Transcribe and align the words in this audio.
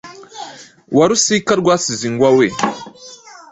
wa 0.97 1.05
rusika 1.09 1.51
rwasizwe 1.61 2.05
ingwa 2.11 2.29
we. 2.37 2.47